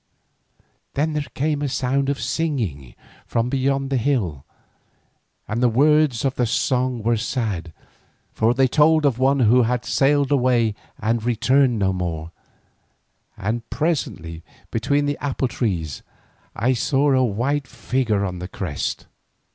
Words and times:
Then 0.95 1.13
there 1.13 1.27
came 1.35 1.61
a 1.61 1.69
sound 1.69 2.09
of 2.09 2.19
singing 2.19 2.95
from 3.27 3.49
beyond 3.49 3.91
the 3.91 3.97
hill, 3.97 4.43
and 5.47 5.61
the 5.61 5.69
words 5.69 6.25
of 6.25 6.33
the 6.33 6.47
song 6.47 7.03
were 7.03 7.17
sad, 7.17 7.71
for 8.33 8.55
they 8.55 8.67
told 8.67 9.05
of 9.05 9.19
one 9.19 9.41
who 9.41 9.61
had 9.61 9.85
sailed 9.85 10.31
away 10.31 10.73
and 10.97 11.23
returned 11.23 11.77
no 11.77 11.93
more, 11.93 12.31
and 13.37 13.69
presently 13.69 14.41
between 14.71 15.05
the 15.05 15.19
apple 15.23 15.47
trees 15.47 16.01
I 16.55 16.73
saw 16.73 17.11
a 17.11 17.23
white 17.23 17.67
figure 17.67 18.25
on 18.25 18.41
its 18.41 18.51
crest. 18.51 19.05